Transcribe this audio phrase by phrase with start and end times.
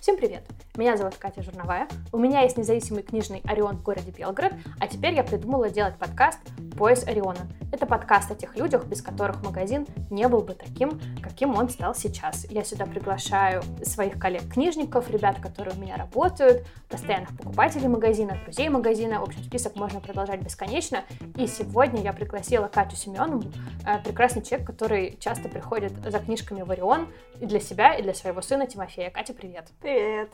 [0.00, 0.44] Всем привет!
[0.76, 1.88] Меня зовут Катя Журновая.
[2.12, 6.38] У меня есть независимый книжный Орион в городе Белгород, а теперь я придумала делать подкаст
[6.78, 7.48] «Пояс Ориона».
[7.72, 11.92] Это подкаст о тех людях, без которых магазин не был бы таким, каким он стал
[11.92, 12.46] сейчас.
[12.48, 19.18] Я сюда приглашаю своих коллег-книжников, ребят, которые у меня работают, постоянных покупателей магазина, друзей магазина.
[19.18, 21.02] В общем, список можно продолжать бесконечно.
[21.36, 23.42] И сегодня я пригласила Катю Семенову,
[23.84, 27.08] э, прекрасный человек, который часто приходит за книжками в Орион
[27.40, 29.10] и для себя, и для своего сына Тимофея.
[29.10, 29.66] Катя, привет!
[29.80, 30.30] Привет.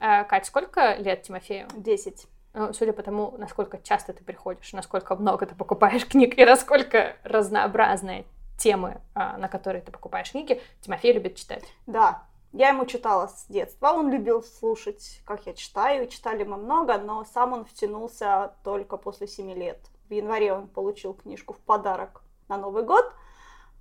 [0.00, 1.66] А, Кать, сколько лет Тимофею?
[1.74, 2.28] Десять.
[2.58, 7.16] Ну, судя по тому, насколько часто ты приходишь, насколько много ты покупаешь книг и насколько
[7.22, 8.24] разнообразные
[8.58, 11.62] темы, а, на которые ты покупаешь книги, Тимофей любит читать.
[11.86, 16.98] Да, я ему читала с детства, он любил слушать, как я читаю, читали мы много,
[16.98, 19.78] но сам он втянулся только после семи лет.
[20.08, 23.12] В январе он получил книжку в подарок на Новый год–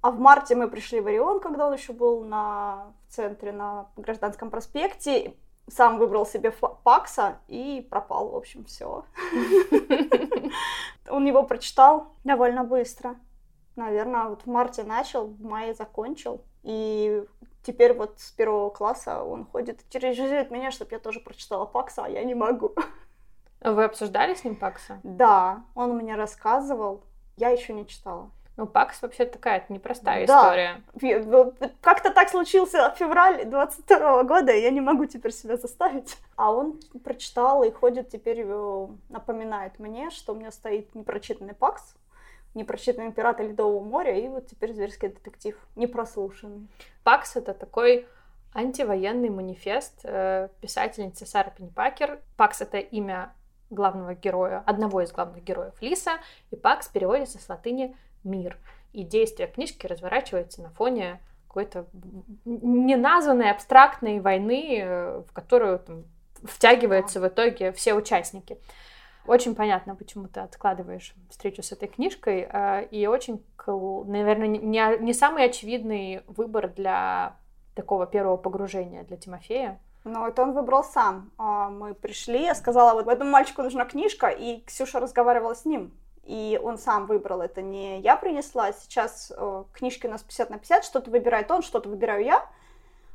[0.01, 3.89] а в марте мы пришли в Орион, когда он еще был на в центре, на
[3.97, 5.33] Гражданском проспекте.
[5.69, 6.51] Сам выбрал себе
[6.83, 9.05] Пакса и пропал, в общем, все.
[11.09, 13.15] Он его прочитал довольно быстро.
[13.75, 16.41] Наверное, вот в марте начал, в мае закончил.
[16.63, 17.23] И
[17.63, 22.05] теперь вот с первого класса он ходит и терроризирует меня, чтобы я тоже прочитала Пакса,
[22.05, 22.73] а я не могу.
[23.61, 24.99] Вы обсуждали с ним Пакса?
[25.03, 27.03] Да, он мне рассказывал.
[27.37, 28.31] Я еще не читала.
[28.57, 30.41] Ну, ПАКС вообще такая непростая да.
[30.41, 30.81] история.
[31.81, 36.17] Как-то так случился февраль 22 года, и я не могу теперь себя заставить.
[36.35, 41.95] А он прочитал и ходит теперь, э, напоминает мне, что у меня стоит непрочитанный ПАКС,
[42.55, 46.67] непрочитанный «Пираты Ледового моря» и вот теперь «Зверский детектив», непрослушанный.
[47.03, 48.07] ПАКС— это такой
[48.55, 52.21] антивоенный манифест э, писательницы Сары Пеннипакер.
[52.37, 53.33] ПАКС— это имя
[53.69, 56.13] главного героя, одного из главных героев Лиса,
[56.49, 58.57] и ПАКС переводится с латыни мир.
[58.93, 61.87] И действие книжки разворачивается на фоне какой-то
[62.45, 66.03] неназванной абстрактной войны, э, в которую там,
[66.43, 68.59] втягиваются в итоге все участники.
[69.25, 75.45] Очень понятно, почему ты откладываешь встречу с этой книжкой, э, и очень, наверное, не, самый
[75.45, 77.35] очевидный выбор для
[77.75, 79.79] такого первого погружения для Тимофея.
[80.03, 81.31] Ну, это он выбрал сам.
[81.37, 85.91] А, мы пришли, я сказала, вот этому мальчику нужна книжка, и Ксюша разговаривала с ним
[86.27, 88.73] и он сам выбрал, это не я принесла.
[88.73, 92.45] Сейчас э, книжки у нас 50 на 50, что-то выбирает он, что-то выбираю я,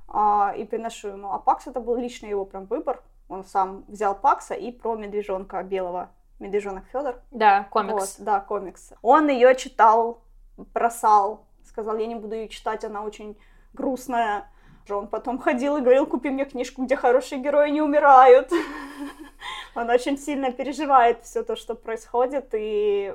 [0.09, 1.31] э, и приношу ему.
[1.31, 3.03] А Пакс это был лично его прям выбор.
[3.29, 6.09] Он сам взял Пакса и про медвежонка белого.
[6.39, 7.21] Медвежонок Федор.
[7.31, 8.17] Да, комикс.
[8.19, 8.95] Вот, да, комикс.
[9.03, 10.23] Он ее читал,
[10.57, 13.39] бросал, сказал, я не буду ее читать, она очень
[13.75, 14.51] грустная.
[14.89, 18.51] Он потом ходил и говорил, купи мне книжку, где хорошие герои не умирают.
[19.75, 23.15] Он очень сильно переживает все то, что происходит, и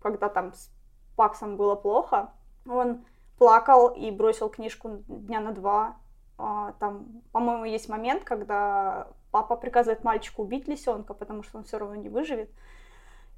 [0.00, 0.70] когда там с
[1.16, 2.30] Паксом было плохо,
[2.68, 3.04] он
[3.38, 5.96] плакал и бросил книжку дня на два.
[6.36, 11.78] А, там, по-моему, есть момент, когда папа приказывает мальчику убить лисенка, потому что он все
[11.78, 12.50] равно не выживет.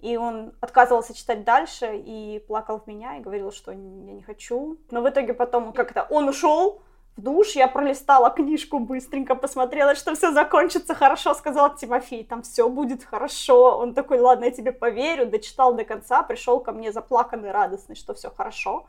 [0.01, 4.79] И он отказывался читать дальше и плакал в меня и говорил, что я не хочу.
[4.91, 6.83] Но в итоге потом как-то он ушел,
[7.17, 12.69] в душ, я пролистала книжку быстренько, посмотрела, что все закончится хорошо, сказал Тимофей, там все
[12.69, 13.79] будет хорошо.
[13.79, 18.15] Он такой, ладно, я тебе поверю, дочитал до конца, пришел ко мне заплаканный, радостный, что
[18.15, 18.87] все хорошо.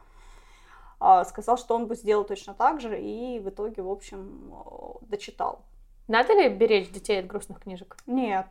[0.99, 4.53] А, сказал, что он бы сделал точно так же, и в итоге, в общем,
[5.01, 5.63] дочитал.
[6.07, 7.97] Надо ли беречь детей от грустных книжек?
[8.05, 8.45] Нет,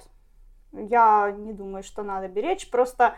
[0.72, 3.14] я не думаю, что надо беречь, просто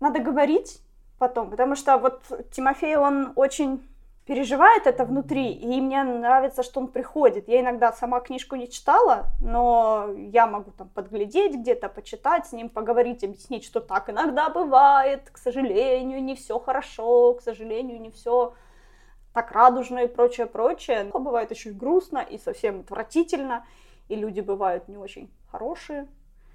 [0.00, 0.80] надо говорить
[1.18, 3.88] потом, потому что вот Тимофей, он очень
[4.24, 7.48] переживает это внутри, и мне нравится, что он приходит.
[7.48, 12.68] Я иногда сама книжку не читала, но я могу там подглядеть где-то, почитать с ним,
[12.68, 18.54] поговорить, объяснить, что так иногда бывает, к сожалению, не все хорошо, к сожалению, не все
[19.32, 21.10] так радужно и прочее, прочее.
[21.12, 23.66] Но бывает еще и грустно, и совсем отвратительно,
[24.08, 26.06] и люди бывают не очень хорошие.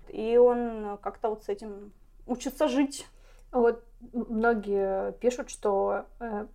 [0.08, 1.92] И он как-то вот с этим
[2.28, 3.08] учится жить.
[3.52, 6.46] Вот многие пишут, что э,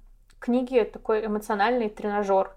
[0.43, 2.55] книги такой эмоциональный тренажер,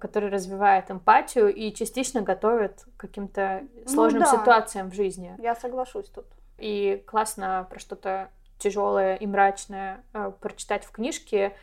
[0.00, 4.38] который развивает эмпатию и частично готовит к каким-то ну сложным ну, да.
[4.38, 5.34] ситуациям в жизни.
[5.38, 6.26] Я соглашусь тут.
[6.58, 11.56] И классно про что-то тяжелое и мрачное э, прочитать в книжке.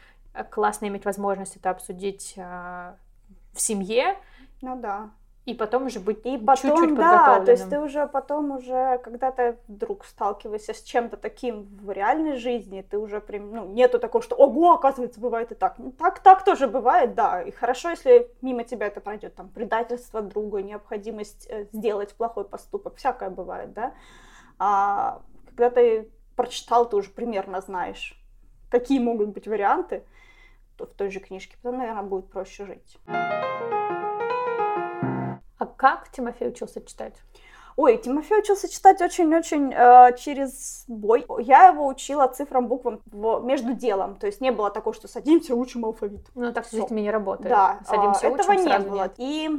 [0.49, 2.93] Классно иметь возможность это обсудить э,
[3.53, 4.17] в семье.
[4.61, 5.11] Ну да
[5.45, 9.31] и потом уже быть и потом, чуть-чуть да, то есть ты уже потом уже, когда
[9.31, 14.23] ты вдруг сталкиваешься с чем-то таким в реальной жизни, ты уже прям, ну, нету такого,
[14.23, 15.77] что, ого, оказывается, бывает и так.
[15.79, 20.21] Ну, так, так тоже бывает, да, и хорошо, если мимо тебя это пройдет, там, предательство
[20.21, 23.93] друга, необходимость э, сделать плохой поступок, всякое бывает, да.
[24.59, 28.17] А когда ты прочитал, ты уже примерно знаешь,
[28.69, 30.03] какие могут быть варианты,
[30.79, 32.97] в той же книжке, потом, наверное, будет проще жить.
[35.63, 37.13] А как Тимофей учился читать?
[37.77, 41.25] Ой, Тимофей учился читать очень-очень э, через бой.
[41.39, 44.15] Я его учила цифрам, буквам в, между делом.
[44.15, 46.27] То есть не было такого, что садимся, учим алфавит.
[46.35, 47.49] Ну, так с детьми не работает.
[47.49, 48.95] Да, Садимся, а, учим, этого не было.
[48.95, 49.13] нет.
[49.17, 49.49] И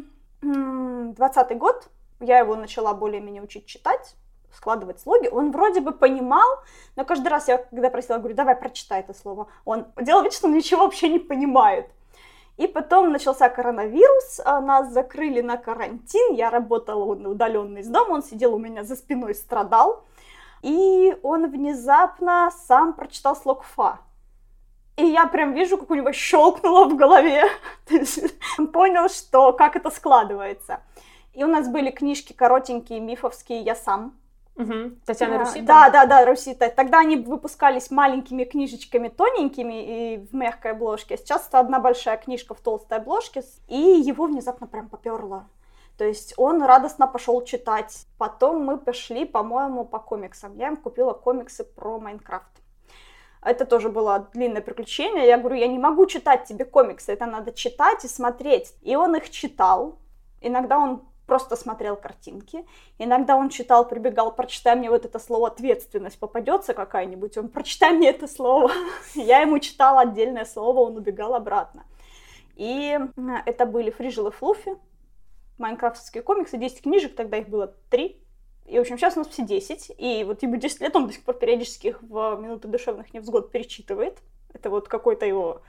[1.16, 1.88] двадцатый год
[2.20, 4.14] я его начала более-менее учить читать
[4.54, 6.48] складывать слоги, он вроде бы понимал,
[6.94, 10.46] но каждый раз я, когда просила, говорю, давай прочитай это слово, он делал вид, что
[10.46, 11.90] он ничего вообще не понимает.
[12.56, 18.22] И потом начался коронавирус, а нас закрыли на карантин, я работала удаленно из дома, он
[18.22, 20.04] сидел у меня за спиной, страдал,
[20.62, 23.98] и он внезапно сам прочитал слог «фа».
[24.96, 27.44] И я прям вижу, как у него щелкнуло в голове.
[28.58, 30.82] Он понял, что как это складывается.
[31.32, 34.14] И у нас были книжки коротенькие, мифовские «Я сам»,
[34.56, 34.98] Угу.
[35.04, 35.66] Татьяна а, Русита?
[35.66, 36.68] Да, да, да, Русита.
[36.70, 41.16] Тогда они выпускались маленькими книжечками, тоненькими и в мягкой обложке.
[41.16, 43.42] Сейчас это одна большая книжка в толстой обложке.
[43.68, 45.48] И его внезапно прям поперло.
[45.98, 48.06] То есть он радостно пошел читать.
[48.18, 50.56] Потом мы пошли, по-моему, по комиксам.
[50.56, 52.48] Я им купила комиксы про Майнкрафт.
[53.42, 55.26] Это тоже было длинное приключение.
[55.26, 58.74] Я говорю, я не могу читать тебе комиксы, это надо читать и смотреть.
[58.82, 59.98] И он их читал.
[60.40, 62.66] Иногда он просто смотрел картинки.
[62.98, 68.10] Иногда он читал, прибегал, прочитай мне вот это слово ответственность, попадется какая-нибудь, он прочитай мне
[68.10, 68.70] это слово.
[69.14, 71.84] Я ему читала отдельное слово, он убегал обратно.
[72.56, 72.98] И
[73.46, 74.76] это были Фрижил и Флуфи,
[75.58, 78.20] майнкрафтские комиксы, 10 книжек, тогда их было 3.
[78.66, 79.92] И, в общем, сейчас у нас все 10.
[79.98, 83.50] И вот ему 10 лет, он до сих пор периодически их в минуты душевных невзгод
[83.50, 84.18] перечитывает.
[84.52, 85.62] Это вот какой-то его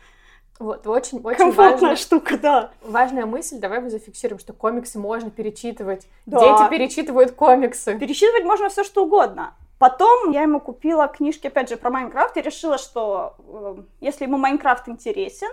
[0.57, 2.71] Вот, очень, очень комфортная важная, штука, да.
[2.81, 3.59] важная мысль.
[3.59, 6.07] Давай мы зафиксируем, что комиксы можно перечитывать.
[6.25, 6.39] Да.
[6.39, 7.97] Дети перечитывают комиксы.
[7.99, 9.53] Перечитывать можно все что угодно.
[9.79, 14.37] Потом я ему купила книжки, опять же, про Майнкрафт и решила, что э, если ему
[14.37, 15.49] Майнкрафт интересен,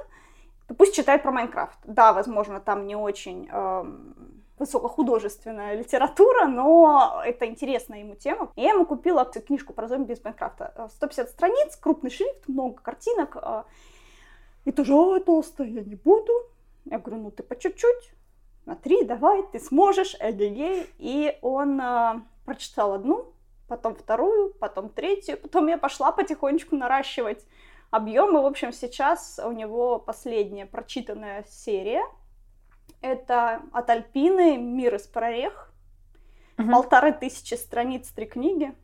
[0.69, 1.79] то пусть читает про Майнкрафт.
[1.85, 3.85] Да, возможно, там не очень э,
[4.61, 8.53] высокохудожественная литература, но это интересная ему тема.
[8.55, 10.89] И я ему купила книжку про зомби из Майнкрафта.
[10.95, 13.37] 150 страниц, крупный шрифт, много картинок.
[13.43, 13.65] Э,
[14.65, 16.33] и тоже, ой, толстая, я не буду.
[16.85, 18.13] Я говорю, ну ты по чуть-чуть,
[18.65, 20.89] смотри, давай, ты сможешь, эгегей.
[20.99, 23.33] И он э, прочитал одну,
[23.69, 27.45] потом вторую, потом третью, потом я пошла потихонечку наращивать
[27.91, 28.43] объемы.
[28.43, 32.03] В общем, сейчас у него последняя прочитанная серия.
[33.01, 35.73] Это от Альпины «Мир из прорех».
[36.57, 36.71] Мгм.
[36.71, 38.75] Полторы тысячи страниц, три книги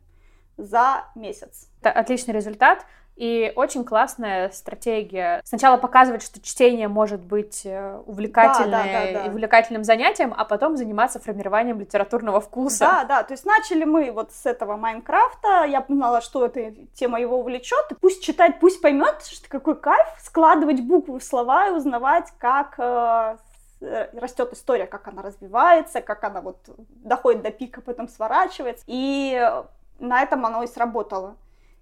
[0.57, 1.69] за месяц.
[1.81, 2.85] Это отличный результат
[3.19, 5.41] и очень классная стратегия.
[5.43, 9.29] Сначала показывать, что чтение может быть э, увлекательной- Да, да, да, да.
[9.29, 12.79] увлекательным занятием, а потом заниматься формированием литературного вкуса.
[12.79, 17.19] Да, да, то есть начали мы вот с этого Майнкрафта, я поняла, что эта тема
[17.19, 21.71] его увлечет, и пусть читать, пусть поймет, что какой кайф складывать буквы в слова и
[21.71, 23.35] узнавать, как э,
[23.81, 26.57] э, растет история, как она развивается, как она вот
[27.03, 29.51] доходит до пика, потом сворачивается, и
[29.99, 31.35] на этом оно и сработало.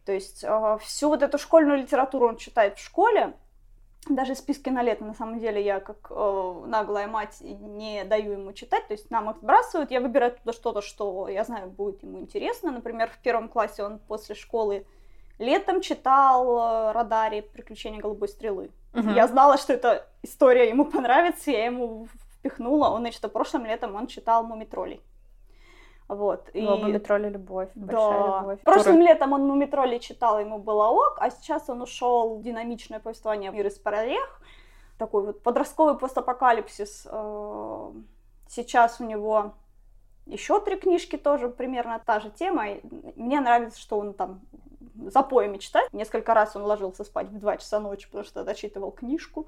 [0.07, 3.33] То есть э, всю вот эту школьную литературу он читает в школе,
[4.07, 8.54] даже списки на лето, на самом деле, я как э, наглая мать не даю ему
[8.54, 12.19] читать, то есть нам их сбрасывают, я выбираю туда что-то, что я знаю будет ему
[12.19, 12.71] интересно.
[12.71, 14.86] Например, в первом классе он после школы
[15.39, 18.71] летом читал э, Радари «Приключения голубой стрелы».
[18.94, 19.13] Мгм.
[19.13, 22.07] Я знала, что эта история ему понравится, я ему
[22.40, 22.87] впихнула.
[22.92, 25.02] Он, значит, прошлым летом он читал «Мумитролей».
[26.07, 26.49] Вот.
[26.54, 26.66] И...
[26.66, 28.40] Оба метроли любовь, большая Да.
[28.42, 28.59] любовь.
[28.61, 33.52] Прошлым летом он Мумитроли читал, ему было ок, а сейчас он ушел в динамичное повествование
[33.52, 34.42] «Мир из прорех».
[34.97, 37.07] Такой вот подростковый постапокалипсис.
[37.11, 37.92] Э,
[38.49, 39.54] Сейчас у него
[40.26, 42.66] еще три книжки тоже примерно та же тема.
[43.16, 44.42] Мне нравится, что он там
[45.07, 45.92] запоями читает.
[45.94, 49.47] Несколько раз он ложился спать в 2 часа ночи, потому что дочитывал книжку.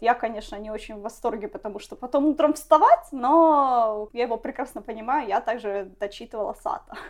[0.00, 4.80] Я, конечно, не очень в восторге, потому что потом утром вставать, но я его прекрасно
[4.80, 6.96] понимаю, я также дочитывала Сата.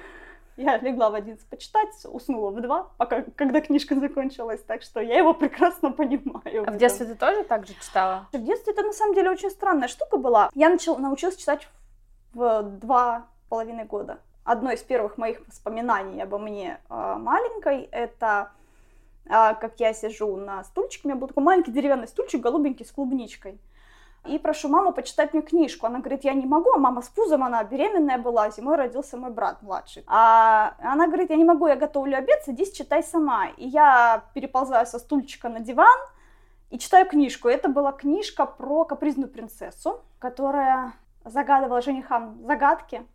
[0.56, 5.16] Я легла в 11 почитать, уснула в 2, пока, когда книжка закончилась, так что я
[5.16, 6.64] его прекрасно понимаю.
[6.66, 8.26] А в детстве ты тоже так же читала?
[8.30, 10.50] В детстве это на самом деле очень странная штука была.
[10.54, 11.66] Я начал, научилась читать
[12.34, 14.18] в два половиной года.
[14.44, 18.50] Одно из первых моих воспоминаний обо мне э, маленькой это
[19.30, 23.60] как я сижу на стульчике, у меня был такой маленький деревянный стульчик, голубенький, с клубничкой.
[24.26, 25.86] И прошу маму почитать мне книжку.
[25.86, 29.30] Она говорит, я не могу, а мама с пузом, она беременная была, зимой родился мой
[29.30, 30.04] брат младший.
[30.06, 33.46] А она говорит, я не могу, я готовлю обед, садись, читай сама.
[33.56, 35.98] И я переползаю со стульчика на диван
[36.68, 37.48] и читаю книжку.
[37.48, 40.92] Это была книжка про капризную принцессу, которая
[41.24, 43.06] загадывала женихам загадки.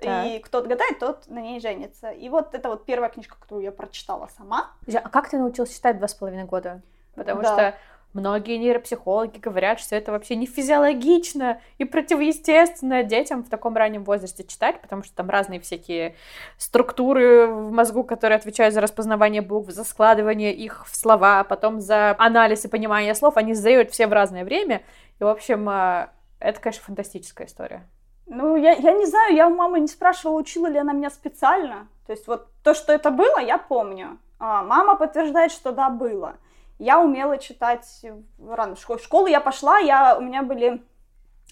[0.00, 0.26] Так.
[0.26, 2.10] И кто отгадает, тот на ней женится.
[2.10, 4.70] И вот это вот первая книжка, которую я прочитала сама.
[4.92, 6.82] А как ты научилась читать два с половиной года?
[7.14, 7.52] Потому Да.
[7.52, 7.74] что
[8.14, 14.44] Многие нейропсихологи говорят, что это вообще не физиологично и противоестественно детям в таком раннем возрасте
[14.44, 16.16] читать, потому что там разные всякие
[16.56, 22.16] структуры в мозгу, которые отвечают за распознавание букв, за складывание их в слова, потом за
[22.18, 24.82] анализ и понимание слов, они сдают все в разное время.
[25.20, 26.08] И, в общем, э,
[26.40, 27.86] это, конечно, фантастическая история.
[28.28, 31.88] Ну, я, я не знаю, я у мамы не спрашивала, учила ли она меня специально.
[32.06, 34.18] То есть вот то, что это было, я помню.
[34.38, 36.36] А, мама подтверждает, что да, было.
[36.78, 38.04] Я умела читать
[38.46, 39.00] рано в школе.
[39.00, 40.82] В школу я пошла, я, у меня были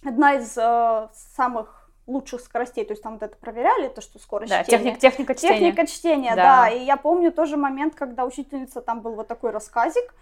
[0.05, 4.51] одна из э, самых лучших скоростей, то есть там вот это проверяли, то, что скорость
[4.51, 4.85] да, чтения.
[4.85, 5.59] Техник, техника чтения.
[5.59, 6.63] Техника чтения, да.
[6.63, 6.69] да.
[6.69, 10.15] И я помню тоже момент, когда учительница, там был вот такой рассказик,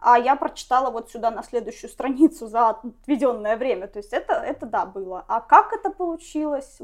[0.00, 3.86] а я прочитала вот сюда на следующую страницу за отведенное время.
[3.86, 5.24] То есть это, это да, было.
[5.28, 6.78] А как это получилось?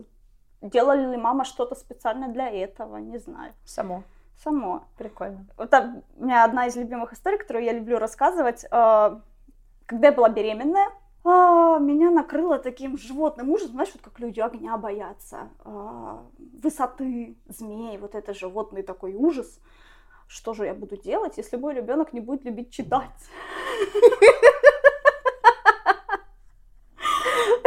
[0.63, 2.97] Делали ли мама что-то специально для этого?
[2.97, 3.53] Не знаю.
[3.65, 4.05] Само.
[4.43, 4.85] Само.
[4.99, 5.47] Прикольно.
[5.57, 8.65] Вот у меня одна из любимых историй, которую я люблю рассказывать.
[8.71, 9.21] А,
[9.87, 10.89] когда я была беременная,
[11.25, 16.23] а, меня накрыло таким животным ужасом, знаешь, вот как люди огня боятся, а,
[16.63, 19.59] высоты, змей, вот это животный такой ужас
[20.27, 23.11] что же я буду делать, если мой ребенок не будет любить читать?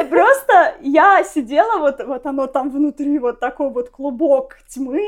[0.09, 5.07] Просто я сидела, вот, вот оно там внутри, вот такой вот клубок тьмы,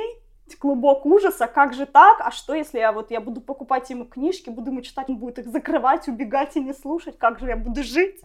[0.56, 4.50] клубок ужаса, как же так, а что если я вот я буду покупать ему книжки,
[4.50, 7.84] буду ему читать, он будет их закрывать, убегать и не слушать, как же я буду
[7.84, 8.22] жить?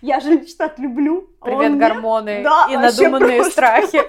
[0.00, 1.28] Я же читать люблю.
[1.40, 2.42] А Привет, он гормоны мне...
[2.42, 3.52] да, и надуманные просто...
[3.52, 4.02] страхи.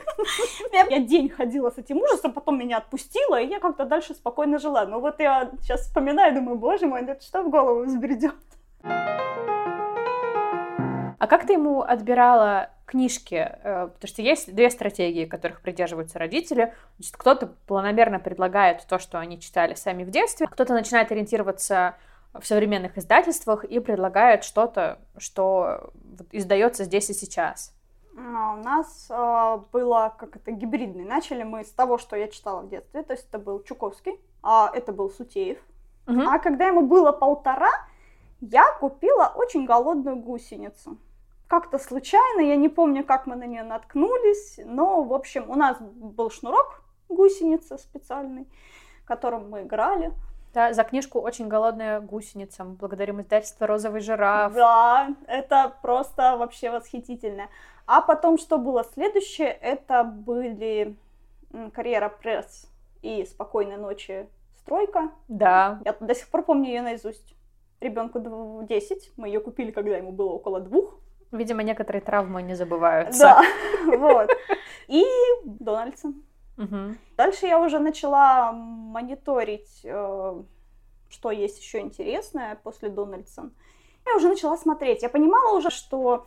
[0.90, 4.86] Я день ходила с этим ужасом, потом меня отпустила, и я как-то дальше спокойно жила.
[4.86, 8.36] Но вот я сейчас вспоминаю, думаю, боже мой, это что в голову взбредет?
[11.20, 13.36] А как ты ему отбирала книжки?
[13.36, 16.74] Э, потому что есть две стратегии, которых придерживаются родители.
[16.98, 21.96] Значит, кто-то планомерно предлагает то, что они читали сами в детстве, кто-то начинает ориентироваться
[22.34, 25.92] в современных издательствах и предлагает что-то, что
[26.32, 27.74] издается здесь и сейчас.
[28.18, 31.06] А, у нас э, было как это гибридный.
[31.06, 34.72] Начали мы с того, что я читала в детстве, то есть это был Чуковский, а
[34.74, 35.60] это был Сутеев.
[36.08, 36.22] Угу.
[36.22, 37.72] А когда ему было полтора,
[38.42, 40.98] я купила очень голодную гусеницу
[41.50, 45.78] как-то случайно, я не помню, как мы на нее наткнулись, но, в общем, у нас
[45.80, 48.48] был шнурок, гусеница специальный,
[49.06, 50.14] которым мы играли.
[50.54, 52.64] Да, за книжку «Очень голодная гусеница».
[52.64, 54.54] Мы благодарим издательство «Розовый жираф».
[54.54, 57.50] Да, это просто вообще восхитительно.
[57.88, 60.96] А потом, что было следующее, это были
[61.74, 62.68] «Карьера пресс»
[63.02, 64.28] и «Спокойной ночи,
[64.60, 65.12] стройка».
[65.28, 65.82] Да.
[65.84, 67.36] Я до сих пор помню ее наизусть.
[67.80, 68.20] Ребенку
[68.64, 71.00] 10, мы ее купили, когда ему было около двух.
[71.32, 73.20] Видимо, некоторые травмы не забываются.
[73.20, 73.44] Да,
[73.98, 74.32] вот.
[74.88, 75.06] И
[75.44, 76.24] Дональдсон.
[76.58, 76.96] Угу.
[77.16, 80.44] Дальше я уже начала мониторить, э,
[81.10, 83.54] что есть еще интересное после Дональдсон.
[84.06, 85.04] Я уже начала смотреть.
[85.04, 86.26] Я понимала уже, что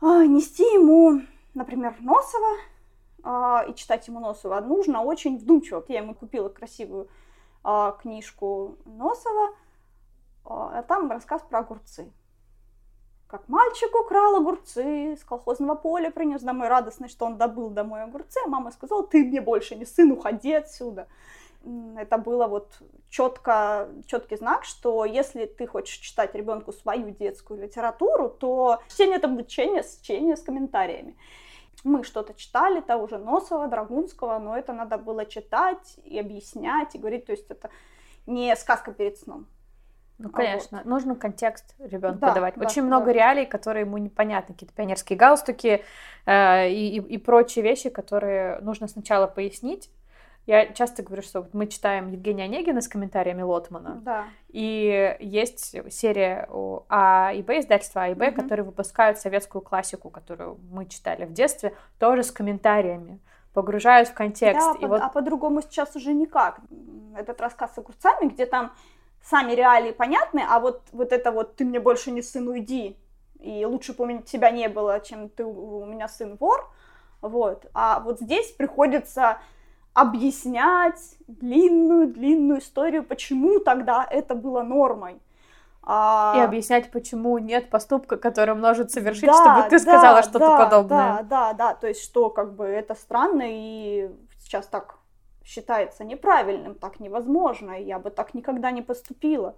[0.00, 1.22] а, нести ему,
[1.54, 2.56] например, Носова
[3.22, 5.82] а, и читать ему Носова нужно очень вдумчиво.
[5.88, 7.08] Я ему купила красивую
[8.02, 9.54] книжку Носова,
[10.44, 12.12] а там рассказ про огурцы
[13.34, 18.38] как мальчик украл огурцы с колхозного поля, принес домой радостный, что он добыл домой огурцы,
[18.44, 21.08] а мама сказала, ты мне больше не сын, уходи отсюда.
[21.96, 28.28] Это было вот четко, четкий знак, что если ты хочешь читать ребенку свою детскую литературу,
[28.28, 31.16] то чтение это будет чтение, чтение с комментариями.
[31.82, 36.98] Мы что-то читали, того же Носова, Драгунского, но это надо было читать и объяснять, и
[36.98, 37.70] говорить, то есть это
[38.26, 39.48] не сказка перед сном.
[40.18, 40.86] Ну, конечно, вот.
[40.86, 42.54] нужно контекст ребенку да, давать.
[42.54, 42.86] Да, Очень да.
[42.86, 45.84] много реалий, которые ему непонятны, какие-то пионерские галстуки
[46.26, 49.90] э, и, и, и прочие вещи, которые нужно сначала пояснить.
[50.46, 54.02] Я часто говорю, что вот мы читаем Евгения Онегина с комментариями Лотмана.
[54.02, 54.24] Да.
[54.50, 58.42] И есть серия у А и Б, издательства А и Б, угу.
[58.42, 63.20] которые выпускают советскую классику, которую мы читали в детстве, тоже с комментариями
[63.54, 64.66] погружают в контекст.
[64.66, 65.00] Да, и под, вот...
[65.02, 66.60] а по-другому сейчас уже никак.
[67.16, 68.72] Этот рассказ с огурцами, где там
[69.24, 72.96] сами реалии понятны, а вот, вот это вот «ты мне больше не сын, уйди»,
[73.40, 76.70] и лучше меня тебя не было, чем ты у меня сын вор,
[77.20, 77.66] вот.
[77.74, 79.38] А вот здесь приходится
[79.94, 85.20] объяснять длинную-длинную историю, почему тогда это было нормой.
[85.82, 86.34] А...
[86.36, 90.58] И объяснять, почему нет поступка, который может совершить, да, чтобы ты да, сказала что-то да,
[90.58, 90.98] подобное.
[90.98, 94.96] Да, да, да, то есть что как бы это странно и сейчас так
[95.44, 99.56] считается неправильным, так невозможно, я бы так никогда не поступила.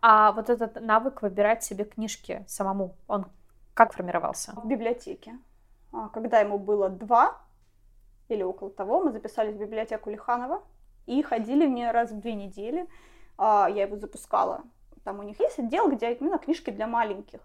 [0.00, 3.26] А вот этот навык выбирать себе книжки самому, он
[3.72, 4.52] как формировался?
[4.52, 5.38] В библиотеке.
[5.92, 7.40] А, когда ему было два
[8.28, 10.62] или около того, мы записались в библиотеку Лиханова
[11.06, 12.86] и ходили в нее раз в две недели.
[13.38, 14.62] А, я его запускала
[15.04, 17.40] там у них есть отдел, где именно книжки для маленьких.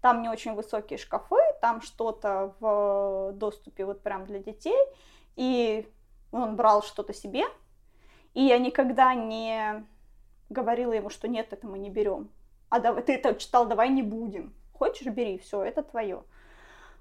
[0.00, 4.78] Там не очень высокие шкафы, там что-то в доступе вот прям для детей.
[5.36, 5.88] И
[6.32, 7.44] он брал что-то себе,
[8.34, 9.86] и я никогда не
[10.50, 12.30] говорила ему, что нет, это мы не берем.
[12.68, 14.54] А давай, ты это читал, давай не будем.
[14.72, 16.24] Хочешь, бери, все, это твое.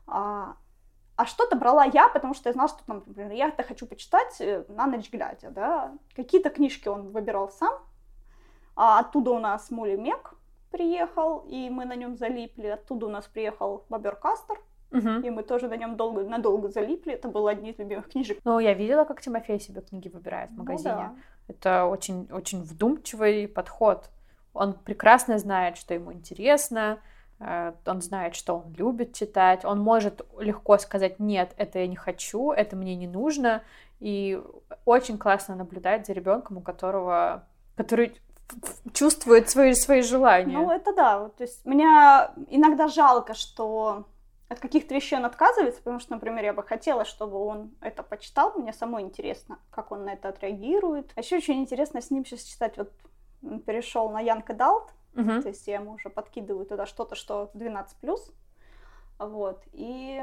[0.05, 0.55] А,
[1.15, 4.39] а что-то брала я, потому что я знала, что, там, например, я это хочу почитать
[4.41, 5.93] э, на ночь глядя, да.
[6.15, 7.73] Какие-то книжки он выбирал сам.
[8.75, 10.33] А оттуда у нас Мули Мек
[10.71, 12.67] приехал, и мы на нем залипли.
[12.67, 14.59] Оттуда у нас приехал Бобер Кастер,
[14.91, 15.09] Угу.
[15.25, 17.13] и мы тоже на нем долго, надолго залипли.
[17.13, 18.39] Это было одни из любимых книжек.
[18.43, 20.93] Ну, я видела, как Тимофей себе книги выбирает в Ну магазине.
[20.95, 21.15] да.
[21.47, 24.09] Это очень, очень вдумчивый подход.
[24.53, 26.99] Он прекрасно знает, что ему интересно,
[27.39, 31.95] э, он знает, что он любит читать, он может легко сказать «нет, это я не
[31.95, 33.63] хочу, это мне не нужно»,
[33.99, 34.41] и
[34.85, 37.45] очень классно наблюдать за ребенком, у которого,
[37.75, 38.13] который
[38.93, 40.57] чувствует свои, свои желания.
[40.57, 41.29] Ну, это да.
[41.37, 44.05] То есть меня иногда жалко, что
[44.51, 48.53] от каких-то вещей он отказывается, потому что, например, я бы хотела, чтобы он это почитал.
[48.57, 51.09] Мне самой интересно, как он на это отреагирует.
[51.15, 52.77] А еще очень интересно с ним сейчас читать.
[52.77, 52.91] Вот
[53.43, 55.41] он перешел на Янг Далт, Мгм.
[55.41, 58.33] то есть я ему уже подкидываю туда что-то, что 12+.
[59.19, 59.63] Вот.
[59.71, 60.21] И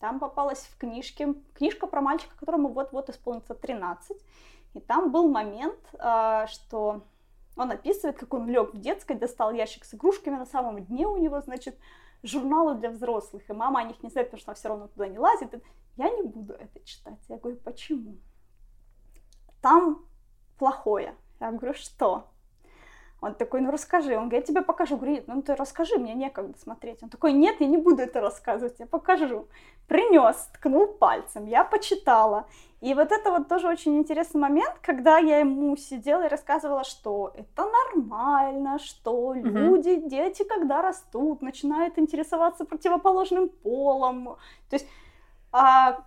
[0.00, 4.16] там попалась в книжке книжка про мальчика, которому вот-вот исполнится 13.
[4.72, 7.02] И там был момент, а, что
[7.54, 11.18] он описывает, как он лег в детской, достал ящик с игрушками, на самом дне у
[11.18, 11.76] него, значит,
[12.22, 13.48] журналы для взрослых.
[13.48, 15.62] И мама о них не знает, потому что она все равно туда не лазит.
[15.96, 17.18] Я не буду это читать.
[17.28, 18.18] Я говорю, почему?
[19.60, 20.04] Там
[20.58, 21.14] плохое.
[21.40, 22.28] Я говорю, что?
[23.20, 24.16] Он такой, ну расскажи.
[24.16, 24.96] Он говорит, я тебе покажу.
[24.96, 27.02] Говорю, «Нет, ну ты расскажи, мне некогда смотреть.
[27.02, 29.48] Он такой, нет, я не буду это рассказывать, я покажу.
[29.88, 32.46] Принес, ткнул пальцем, я почитала.
[32.80, 37.32] И вот это вот тоже очень интересный момент, когда я ему сидела и рассказывала, что
[37.34, 39.48] это нормально, что Мгм.
[39.48, 44.36] люди, дети, когда растут, начинают интересоваться противоположным полом.
[44.70, 44.86] То есть
[45.50, 46.04] а,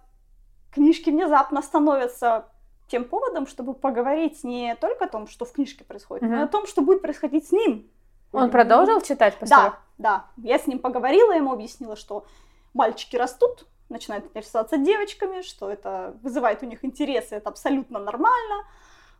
[0.71, 2.45] книжки внезапно становятся
[2.87, 6.47] тем поводом, чтобы поговорить не только о том, что в книжке происходит, но и о
[6.47, 7.89] том, что будет происходить с ним.
[8.31, 10.25] Он продолжил читать после Да, да.
[10.37, 12.25] Я с ним поговорила, ему объяснила, что
[12.73, 18.65] мальчики растут, начинают интересоваться девочками, что это вызывает у них интерес, и это абсолютно нормально,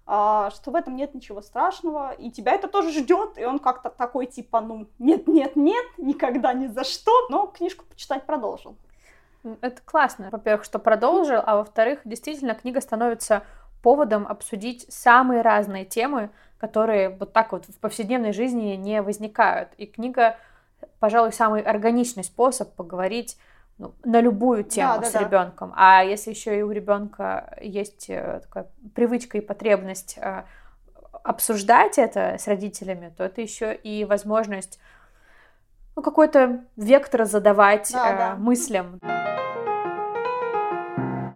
[0.06, 3.90] а, что в этом нет ничего страшного, и тебя это тоже ждет, и он как-то
[3.90, 8.76] такой типа, ну, нет-нет-нет, никогда ни за что, но книжку почитать продолжил.
[9.62, 10.30] Это классно.
[10.32, 13.44] Во-первых, что продолжил, а во-вторых, действительно, книга становится
[13.82, 16.30] поводом обсудить самые разные темы,
[16.60, 19.70] которые вот так вот в повседневной жизни не возникают.
[19.78, 20.38] И книга,
[21.00, 23.38] пожалуй, самый органичный способ поговорить
[23.82, 25.20] ну, на любую тему да, с да.
[25.22, 25.74] ребенком.
[25.76, 30.44] А если еще и у ребенка есть э, такая привычка и потребность э,
[31.24, 34.80] обсуждать это с родителями, то это еще и возможность
[35.96, 38.36] ну, какой-то вектор задавать Да, э, да.
[38.36, 39.00] мыслям.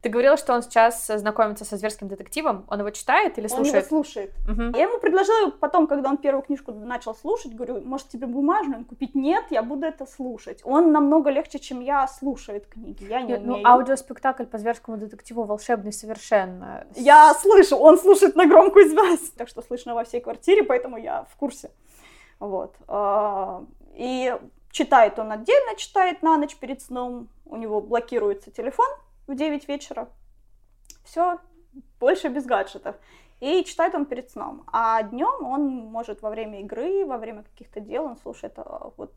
[0.05, 2.63] Ты говорила, что он сейчас знакомится со зверским детективом.
[2.67, 3.87] Он его читает или Он его слушает?
[3.87, 4.33] слушает.
[4.47, 4.75] Мгм.
[4.75, 9.15] Я ему предложила потом, когда он первую книжку начал слушать, говорю, может тебе бумажную купить?
[9.15, 10.61] Нет, я буду это слушать.
[10.63, 13.03] Он намного легче, чем я, слушает книги.
[13.05, 13.67] Я не Нет, Ну, умею.
[13.67, 16.85] аудиоспектакль по зверскому детективу волшебный совершенно.
[16.93, 21.23] Я слышу, он слушает на громкую связь, так что слышно во всей квартире, поэтому я
[21.31, 21.71] в курсе.
[22.39, 22.75] Вот.
[22.87, 23.63] А,
[23.95, 24.37] И
[24.69, 27.27] читает он отдельно, читает на ночь перед сном.
[27.47, 28.85] У него блокируется телефон
[29.27, 30.09] в 9 вечера.
[31.03, 31.39] Все,
[31.99, 32.95] больше без гаджетов.
[33.41, 34.63] И читает он перед сном.
[34.71, 39.13] А днем он может во время игры, во время каких-то дел, он слушает а, вот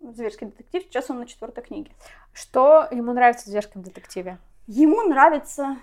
[0.00, 0.82] зверский детектив.
[0.84, 1.92] Сейчас он на четвертой книге.
[2.32, 4.38] Что ему нравится в зверском детективе?
[4.66, 5.76] Ему нравится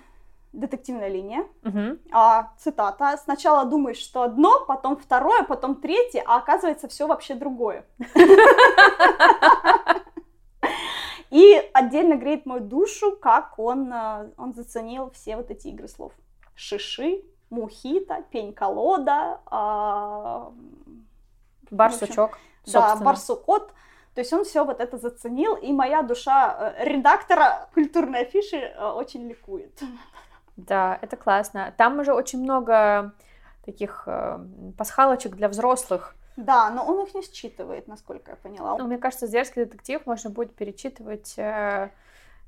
[0.52, 1.46] детективная линия.
[1.62, 2.00] Мгм.
[2.10, 3.16] А, цитата.
[3.22, 7.86] Сначала думаешь, что одно, потом второе, потом третье, а оказывается все вообще другое.
[11.30, 16.12] И отдельно греет мою душу, как он, э, он заценил все вот эти игры слов.
[16.54, 20.52] Шиши, мухита, пень-колода, а,
[21.70, 23.72] Бар-сучок, да, барсукот.
[24.14, 28.84] То есть он все вот это заценил, и моя душа э, редактора культурной афиши э,
[28.84, 29.80] очень ликует.
[30.56, 31.72] Да, это классно.
[31.76, 33.12] Там уже очень много
[33.64, 34.40] таких э,
[34.76, 36.16] пасхалочек для взрослых.
[36.38, 38.78] Да, но он их не считывает, насколько я поняла.
[38.78, 41.90] Ну, мне кажется, зверский детектив можно будет перечитывать, э,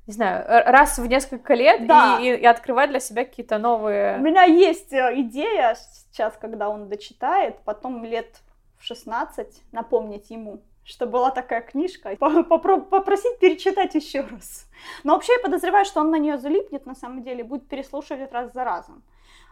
[0.07, 2.17] не знаю, раз в несколько лет Да.
[2.21, 4.17] и, и- открывать для себя какие-то У новые.
[4.19, 8.39] меня есть э, идея сейчас, когда он дочитает, потом лет
[8.77, 14.67] в 16 напомнить ему, что была такая книжка, попро- попросить перечитать еще раз.
[15.03, 18.53] Но вообще я подозреваю, что он на нее залипнет, на самом деле, будет переслушивать раз
[18.53, 19.03] за разом.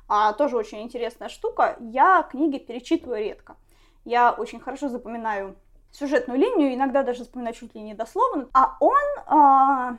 [0.07, 3.57] А тоже очень интересная штука, я книги перечитываю редко.
[4.05, 5.55] Я очень хорошо запоминаю
[5.91, 8.47] сюжетную линию, иногда даже вспоминаю чуть ли не дословно.
[8.53, 9.97] А он э,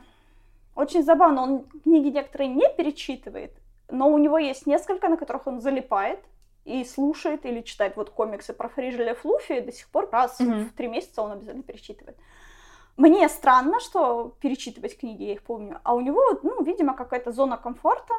[0.75, 3.53] очень забавно, он книги некоторые не перечитывает,
[3.89, 6.21] но у него есть несколько, на которых он залипает
[6.65, 10.65] и слушает или читает вот комиксы про Фрижеля Флуфи, до сих пор раз mm-hmm.
[10.67, 12.17] в три месяца он обязательно перечитывает.
[12.97, 17.57] Мне странно, что перечитывать книги, я их помню, а у него, ну, видимо, какая-то зона
[17.57, 18.13] комфорта,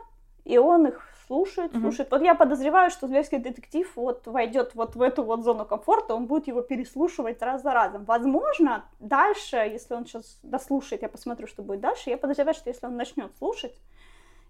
[0.45, 2.09] и он их слушает, слушает.
[2.09, 2.17] Mm-hmm.
[2.17, 6.25] Вот я подозреваю, что зверский детектив вот войдет вот в эту вот зону комфорта, он
[6.25, 8.03] будет его переслушивать раз за разом.
[8.03, 12.85] Возможно, дальше, если он сейчас дослушает, я посмотрю, что будет дальше, я подозреваю, что если
[12.85, 13.79] он начнет слушать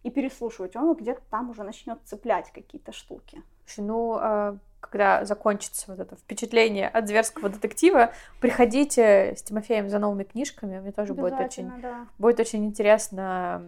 [0.02, 3.44] и переслушивать, он где-то там уже начнет цеплять какие-то штуки.
[3.78, 4.58] Ну, а,
[4.92, 10.80] когда закончится вот это впечатление от зверского детектива, приходите с Тимофеем за новыми книжками.
[10.80, 12.08] Мне тоже будет очень, да.
[12.20, 13.64] будет очень интересно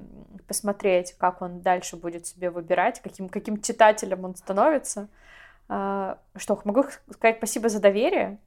[0.48, 5.08] посмотреть, как он дальше будет себе выбирать, каким, каким читателем он становится.
[5.70, 8.38] А, что, могу сказать спасибо за доверие?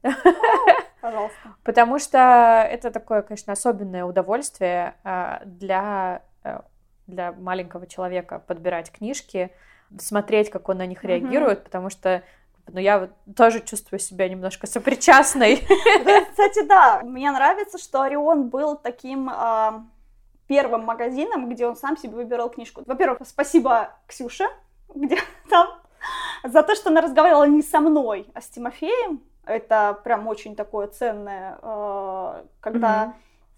[1.00, 1.38] Пожалуйста.
[1.64, 6.60] Потому что это такое, конечно, особенное удовольствие а, для, э,
[7.06, 9.50] для маленького человека подбирать книжки,
[9.98, 12.22] смотреть, как он на них реагирует, потому что
[12.68, 15.56] но я вот тоже чувствую себя немножко сопричастной.
[16.30, 19.84] Кстати, да, мне нравится, что Орион был таким а,
[20.46, 22.82] первым магазином, где он сам себе выбирал книжку.
[22.86, 24.46] Во-первых, спасибо Ксюше,
[24.94, 25.18] где
[25.50, 25.68] там,
[26.44, 29.20] за то, что она разговаривала не со мной, а с Тимофеем.
[29.44, 33.14] Это прям очень такое ценное, а, когда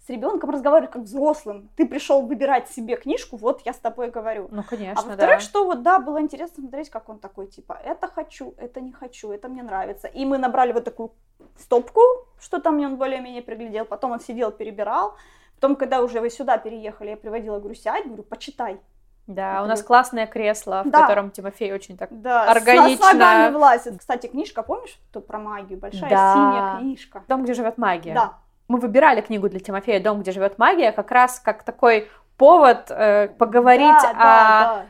[0.09, 1.69] с ребенком разговаривать как взрослым.
[1.75, 4.47] Ты пришел выбирать себе книжку, вот я с тобой говорю.
[4.51, 5.39] Ну, конечно, А во-вторых, да.
[5.39, 9.31] что вот, да, было интересно смотреть, как он такой, типа, это хочу, это не хочу,
[9.31, 10.07] это мне нравится.
[10.07, 11.11] И мы набрали вот такую
[11.59, 12.01] стопку,
[12.41, 15.13] что там он более-менее приглядел, потом он сидел, перебирал.
[15.59, 18.79] Потом, когда уже вы сюда переехали, я приводила, говорю, сядь, говорю, почитай.
[19.27, 21.01] Да, у нас классное кресло, в Да.
[21.01, 23.13] котором Тимофей очень так Да, органично.
[23.13, 23.99] ногами влазит.
[23.99, 25.77] Кстати, книжка, помнишь, что про магию?
[25.79, 26.33] Большая Да.
[26.33, 27.23] синяя книжка.
[27.27, 28.15] Дом, где живет магия.
[28.15, 28.33] Да.
[28.69, 33.29] Мы выбирали книгу для Тимофея Дом, где живет магия, как раз как такой повод э,
[33.39, 34.85] поговорить да, о да, да.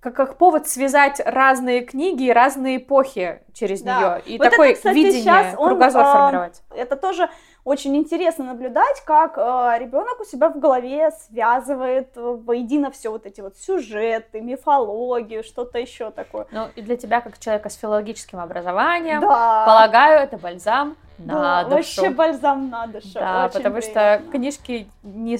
[0.00, 3.98] как, как повод связать разные книги и разные эпохи через Да.
[3.98, 4.22] нее.
[4.24, 6.62] И Вот это, такой кстати, видение, он, кругозор а, формировать.
[6.74, 7.28] Это тоже
[7.62, 13.42] очень интересно наблюдать, как ребенок у себя в голове связывает э, воедино все вот эти
[13.42, 16.46] вот сюжеты, мифологию, что-то еще такое.
[16.52, 19.64] Ну, и для тебя, как человека с филологическим образованием, Да.
[19.66, 21.76] полагаю, это бальзам На душу.
[21.76, 23.14] Вообще бальзам на душу.
[23.14, 24.30] Да, очень потому что приятно.
[24.32, 25.38] книжки не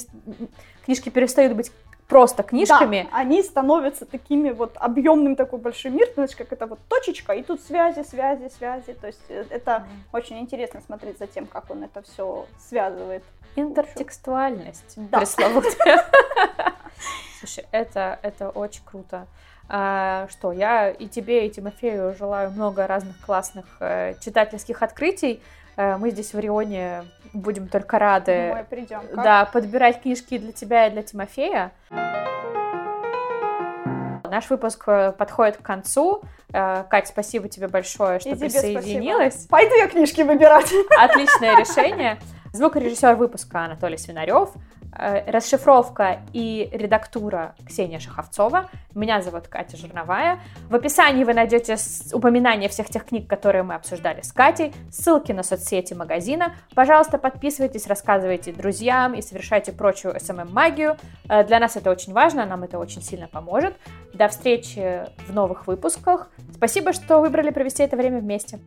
[0.84, 1.72] книжки перестают быть
[2.10, 3.08] просто книжками.
[3.10, 7.42] Да, они становятся такими вот объемным такой большой мир, знаешь, как это вот точечка, и
[7.42, 8.94] тут связи, связи, связи.
[8.94, 13.22] То есть э, это очень интересно смотреть за тем, как он это все связывает.
[13.54, 15.18] Интертекстуальность Да.
[15.18, 16.04] пресловутая.
[17.38, 19.26] Слушай, это, это очень круто.
[19.68, 25.40] А, что, я и тебе, и Тимофею желаю много разных классных э, читательских открытий.
[25.80, 29.00] Э, мы здесь в Рионе будем только рады Мы придем.
[29.14, 31.72] да, подбирать книжки для тебя и для Тимофея.
[34.24, 36.20] Наш выпуск э, подходит к концу.
[36.52, 39.44] Э, Кать, спасибо тебе большое, что И присоединилась.
[39.44, 39.50] спасибо.
[39.50, 40.70] Пойду я книжки выбирать.
[40.98, 42.18] Отличное решение.
[42.52, 44.50] Звукорежиссер выпуска Анатолий Свинарев.
[44.96, 48.68] Э, Расшифровка и редактура Ксения Шаховцова.
[48.94, 50.40] Меня зовут Катя Жирновая.
[50.68, 51.76] В описании вы найдете
[52.12, 56.54] упоминания всех тех книг, которые мы обсуждали с Катей, ссылки на соцсети магазина.
[56.74, 60.96] Пожалуйста, подписывайтесь, рассказывайте друзьям и совершайте прочую SMM-магию.
[61.28, 63.76] Э, Для нас это очень важно, нам это очень сильно поможет.
[64.12, 66.28] До встречи в новых выпусках.
[66.52, 68.58] Спасибо, что выбрали провести это время вместе.